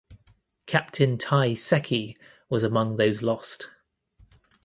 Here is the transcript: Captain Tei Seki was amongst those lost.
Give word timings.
Captain 0.65 1.15
Tei 1.15 1.53
Seki 1.53 2.17
was 2.49 2.63
amongst 2.63 2.97
those 2.97 3.21
lost. 3.21 3.69